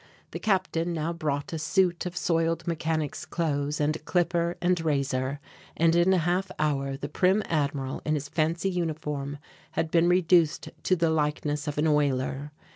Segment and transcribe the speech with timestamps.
[0.31, 5.39] The Captain now brought a suit of soiled mechanic's clothes and a clipper and razor,
[5.77, 9.37] and in a half hour the prim Admiral in his fancy uniform
[9.73, 12.51] had been reduced to the likeness of an oiler.